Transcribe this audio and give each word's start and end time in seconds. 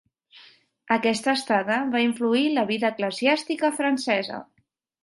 Aquesta 0.95 1.35
estada 1.39 1.77
va 1.93 2.03
influir 2.07 2.43
la 2.57 2.67
vida 2.73 2.93
eclesiàstica 2.95 3.73
francesa. 3.79 4.43